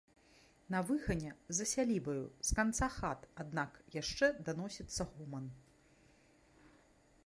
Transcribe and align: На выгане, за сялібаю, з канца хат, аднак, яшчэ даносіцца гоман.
На 0.75 0.79
выгане, 0.87 1.33
за 1.57 1.67
сялібаю, 1.73 2.23
з 2.51 2.57
канца 2.61 2.89
хат, 2.97 3.29
аднак, 3.45 3.71
яшчэ 4.01 4.33
даносіцца 4.49 5.01
гоман. 5.15 5.45